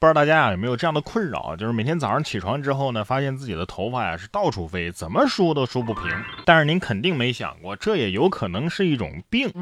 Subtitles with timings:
[0.00, 6.04] 不知道大家啊有没有这样的困扰，就是每天早上起床之后呢，发现自己的头发呀是到处飞，怎么梳都梳不平。
[6.46, 9.52] 但是您肯定没想过，这也有可能是一种病。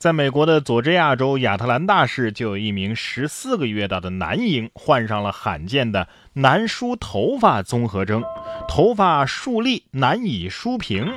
[0.00, 8.24] 在美国的佐治亚州亚特兰大市，就有一名十四个月大的男婴患上了罕见的难梳头发综合征，
[8.66, 11.12] 头发竖立难以梳平。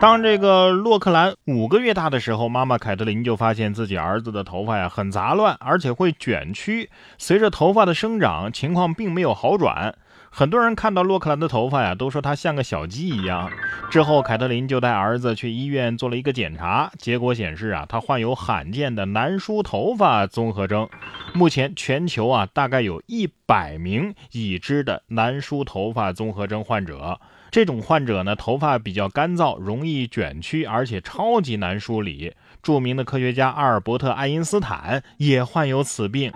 [0.00, 6.90] 当这个洛克兰五个月大的时候，妈妈凯特琳就发现自己儿子的头发呀很杂乱，而且会卷曲。
[7.16, 9.94] 随着头发的生长，情况并没有好转。
[10.36, 13.48] 很多人看到洛克兰的头发呀，都说他像个小鸡一样。
[13.88, 20.88] 之后，凯特琳就带儿子去医院做了一个检查，结果显示啊，他患有罕见的难梳头发综合征。
[21.34, 27.20] 目前全球啊，大概有一百名已知的难梳头发综合征患者。
[27.50, 32.34] 这种患者呢，头发比较干燥，容易卷曲，而且超级难梳理。
[32.62, 36.32] 著名的科学家阿尔伯特·爱因斯坦也患有此病。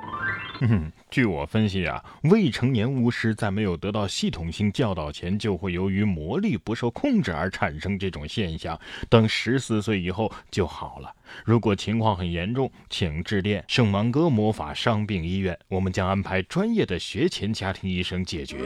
[1.11, 8.79] 据我分析啊，未成年巫师在没有得到系统性教导前，就会由于魔力不受控制而产生这种现象。
[9.09, 11.15] 等十四岁以后就好了。
[11.45, 18.59] 如果情况很严重，请致电圣芒戈魔法伤病医院，我们将安排专业的学前家庭医生解决。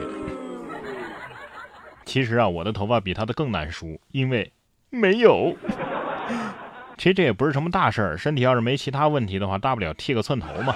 [2.05, 4.53] 其实啊，我的头发比他的更难梳，因为
[4.91, 5.57] 没有。
[6.99, 10.75] 其实这也不是什么大事儿，身体要是没其他问题的话，大不了剃个寸头嘛。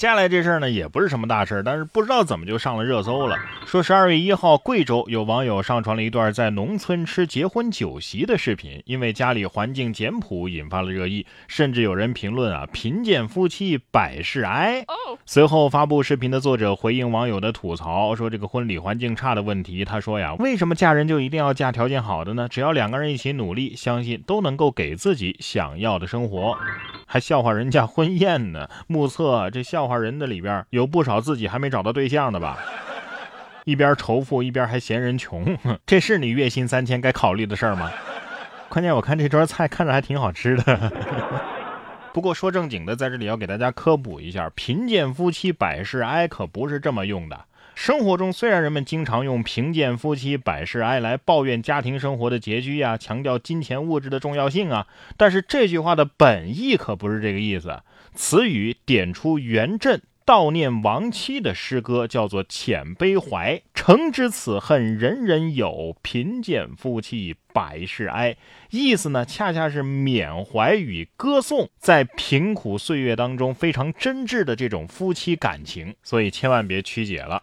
[0.00, 3.36] 接下来这事儿呢，也不是什么大事儿，但是不知道怎么就上了热搜了。
[3.66, 14.82] 说十二月一号，贵州有网友上传了一段在农村吃结婚酒席的视频，因为家里环境简朴，引发了热议，甚至有人评论啊，贫贱夫妻百事哀。
[15.26, 22.48] 随后发布视频的作者回应网友的吐槽，说这个婚礼环境差的问题，他说呀，为什么嫁人就一定要嫁条件好的呢？
[22.48, 26.56] 只要两个人一起努力，相信都能够给自己想要的生活。
[27.06, 28.68] 还笑话人家婚宴呢？
[28.86, 32.58] 目测这笑话人的里边有不少自己还没找到对象的吧？
[33.64, 37.90] 一边仇富一边还嫌人穷， 这是你月薪三千该考虑的事儿吗？
[38.70, 40.92] 关键我看这桌菜看着还挺好吃的。
[42.12, 47.44] 不过说正经的，在这里要给大家科普一下，贫贱夫妻百事哀可不是这么用的。
[47.76, 57.80] 生活中虽然人们经常用“贫贱夫妻百事哀”来抱怨家庭生活的拮据呀，强调金钱物质的重要性啊，但是这句话的本意可不是这个意思。
[58.14, 68.36] 词语点出原镇悼念亡妻的诗歌，叫做《遣悲怀》，诚知此恨人人有，贫贱夫妻百事哀。
[68.70, 77.42] 意思呢，恰恰是缅怀与歌颂在贫苦岁月当中非常真挚的这种夫妻感情，所以千万别曲解了。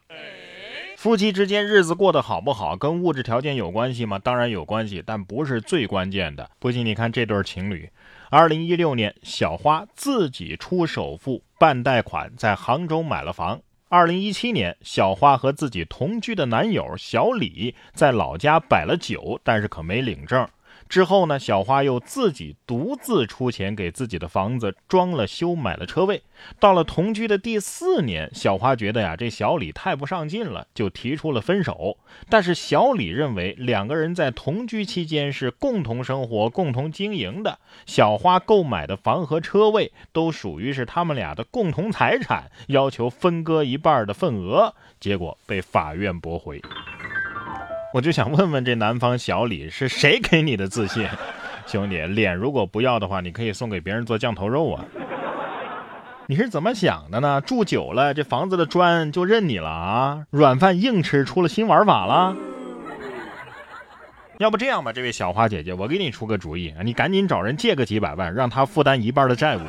[0.98, 4.18] 夫妻之间日子过得好不好，跟物质条件有关系吗？
[4.18, 6.50] 当然有关系，但不是最关键的。
[6.58, 7.88] 不信你看这对情侣。
[8.32, 13.62] 二零一六年，小花自己出首付办贷款，在杭州买了房。
[13.90, 20.48] 二零一七年，小花和自己同居的男友小李在老家摆了酒，但是可没领证。
[20.90, 26.24] 之后呢，小花又自己独自出钱给自己的房子装了修，买了车位。
[26.60, 31.98] 到了同居的第四年，小花觉得呀，这小李太不上进了，就提出了分手。
[32.30, 46.62] 但是小李认为两个人在同居期间是共同生活、共同经营的，小花购买的房和车位都属于是他们俩的共同财产，要求分割一半的份额，结果被法院驳回。
[47.98, 51.10] 我就想问问这南方小李是谁给你的自信，
[51.66, 54.86] 兄弟，脸如果不要的话，你可以送给别人做酱头肉啊。
[56.28, 57.42] 你是怎么想的呢？
[57.42, 60.26] 住久了，这房子的砖就认你了啊？
[60.30, 62.36] 软饭硬吃，出了新玩法了？
[64.38, 69.62] 要不这样吧，这位小花姐姐，我给你出个主意啊，你赶紧找人借个几百万，让他负担一半的债务。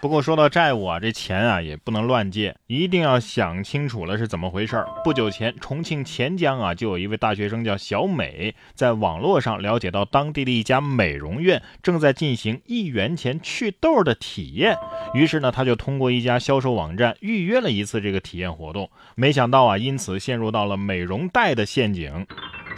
[0.00, 4.86] 不过说到债务啊，这钱啊也不能乱借，一定要想清楚了是怎么回事儿。
[5.02, 14.76] 不久前，重庆钱江啊，就有一位大学生叫小美，在网络上了解到当地的一家美容院正在进行一元钱祛痘的体验，
[15.14, 22.24] 于是呢，他就通过一家销售网站预约了一次这个体验活动，没想到啊，因此陷入到了美容贷的陷阱。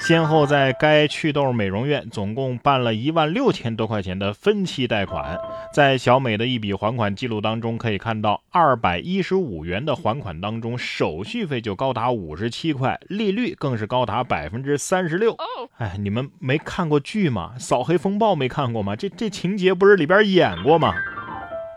[0.00, 5.38] 先后在该祛痘美容院总共办了一万六千多块钱的分期贷款，
[5.72, 15.36] 在小美的一笔还款记录当中可以看到，二百一十五元的还款当中，手续费就高达五十七块，利率更是高达百分之三十六。
[15.76, 17.52] 哎，你们没看过剧吗？
[17.58, 18.96] 扫黑风暴没看过吗？
[18.96, 20.94] 这这情节不是里边演过吗？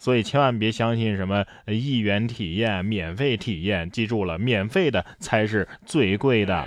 [0.02, 6.66] 所以千万别相信什么一元体验、免费体验，记住了，免费的才是最贵的。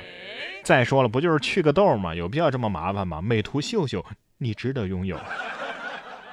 [0.66, 2.12] 再说了，不就是去个痘吗？
[2.12, 3.22] 有必要这么麻烦吗？
[3.22, 4.04] 美图秀秀，
[4.38, 5.16] 你值得拥有。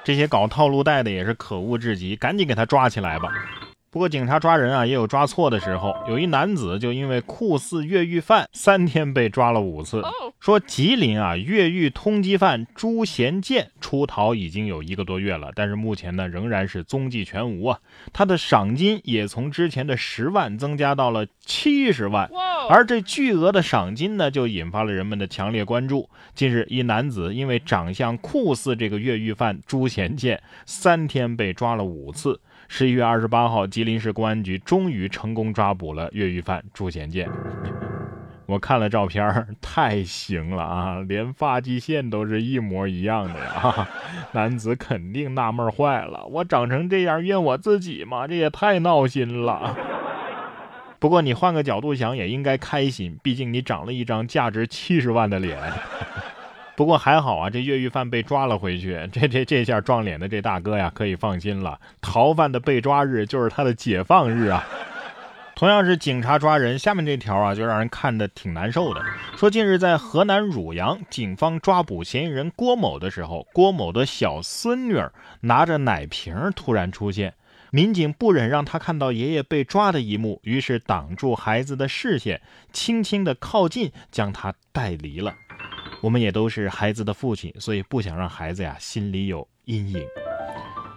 [0.02, 3.32] 这些搞套路贷的也是可恶至极，赶紧给他抓起来吧。
[3.94, 5.94] 不过警察抓人啊，也有抓错的时候。
[6.08, 10.02] 有一男子就因为酷似越狱犯，三天被抓了五次。
[10.40, 17.78] 说吉林啊，越狱通缉犯朱贤建出逃已经有一个多月了，但是目前呢，仍然是踪迹全无啊。
[18.12, 22.28] 他的赏金也从之前的十万增加到了七十万，
[22.68, 26.10] 而这巨额的赏金呢，就引发了人们的强烈关注。
[26.34, 32.40] 近日，一男子因为长相酷似这个越狱犯朱贤建，三天被抓了五次。
[32.68, 37.28] 十一月二十八号，吉林市公安局终于成功抓捕了越狱犯朱贤建。
[38.46, 43.88] 我看了照片，太行了啊，连发际线都是一模一样的呀！
[44.32, 48.26] 男子肯定纳闷坏了，我长成这样怨我自己吗？
[48.26, 49.74] 这也太闹心了。
[50.98, 55.58] 不过你换个角度想，也应该开心，毕竟你长了一张价值七十万的脸。
[56.76, 61.80] 不过还好啊，这越狱犯被抓了回去，这这这下撞脸的这大哥呀，可以放心了。
[62.00, 64.66] 逃犯的被抓日就是他的解放日啊。
[65.54, 69.00] 同样是警察抓人，下面这条啊就让人看得挺难受的。
[69.36, 75.00] 说近日在河南汝阳，警方抓捕嫌疑人郭某的时候，郭某的小孙女
[75.42, 77.34] 拿着奶瓶突然出现，
[77.70, 82.42] 民警不忍让他看到爷爷被抓的一幕，于是挡住孩子的视线，
[82.72, 85.34] 轻轻的靠近，将他带离了。
[86.04, 90.06] 我们也都是孩子的父亲，所以不想让孩子呀心里有阴影。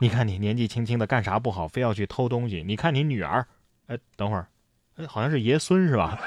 [0.01, 2.61] 你看你年纪轻轻的干啥不好，非要去偷东西？
[2.67, 3.47] 你看你女儿，
[3.87, 4.49] 哎，等会儿，
[4.97, 6.19] 哎，好像是爷孙是吧？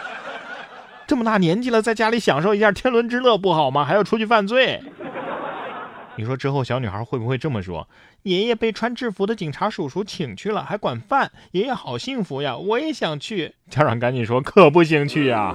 [1.06, 3.84] 这么大年纪了，在家里享受一下天伦之乐不好吗？
[3.84, 4.82] 还要出去犯罪？
[6.16, 7.86] 你说之后小女孩会不会这么说？
[8.22, 12.56] 爷爷被穿制服的警察叔叔请去了，还管饭，爷爷好幸福呀！
[12.56, 13.56] 我也想去。
[13.68, 15.54] 家长赶紧说，可不行去呀。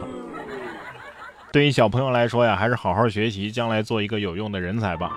[1.56, 5.10] 对于小朋友来说呀，还是好好学习，将来做一个有用的人才吧。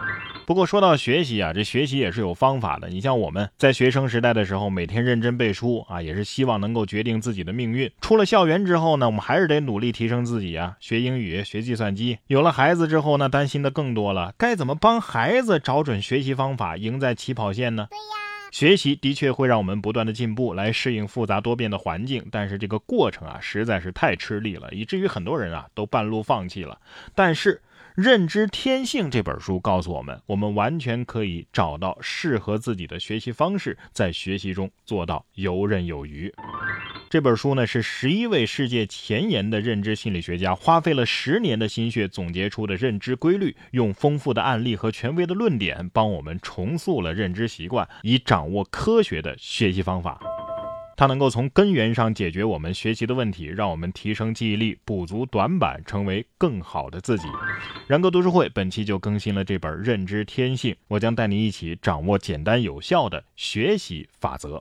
[0.47, 2.89] 不过说到学习啊，这学习也是有方法的。
[2.89, 7.91] 你像我们在学生时代的时候，每天认真背书啊，也是希望能够决定自己的命运。
[8.01, 12.19] 出了校园之后呢，我们还是得努力提升自己啊，学英语，学计算机。
[12.29, 17.89] 有了孩子之后呢，担心的更多了，该怎么帮孩子找准学习方法，赢在起跑线呢？
[17.91, 18.28] 对呀。
[18.51, 26.81] 学习的确会让我们不断的进步，来适应复杂多变的环境，但是这个过程啊实在是太吃力了，以至于很多人啊都半路放弃了。
[27.15, 27.55] 但是
[27.99, 36.33] 《认知天性》这本书告诉我们，我们完全可以找到适合自己的学习方式，在学习中做到游刃有余。
[37.11, 50.21] 这本书呢，是十一位世界前沿的认知心理学家花费了十年的心血总结出的认知规律，用丰富的案例和权威的论点，帮我们重塑了认知习惯，以掌握科学的学习方法。
[50.99, 57.29] 它能够从根源上解决我们学习的问题，让我们提升记忆力，补足短板，成为更好的自己。
[57.87, 64.61] 然哥读书会本期就更新了这本《认知天性》，我将带你一起掌握简单有效的学习法则。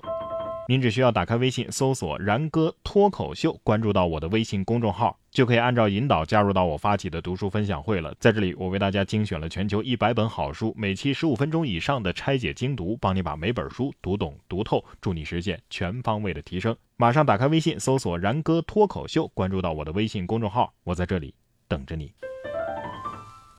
[0.70, 8.14] 您只需要打开微信，搜索“然哥脱口秀”，关注到我的微信公众号，就可以按照引导加入到我发起的读书分享会了。
[8.20, 16.76] 在这里，我为大家精选了全球一百本好书，每期十五分钟以上的拆解精读，帮你把每本书读懂读透，助你实现全方位的提升。
[16.98, 21.34] 马上打开微信，搜索“然哥脱口秀”，关注到我的微信公众号，我在这里
[21.70, 22.12] 等着你。